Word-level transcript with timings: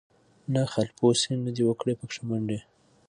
نه 0.53 0.61
خالپوڅي 0.71 1.33
نه 1.45 1.51
دي 1.55 1.63
وکړې 1.65 1.93
پکښی 1.99 2.21
منډي 2.29 2.59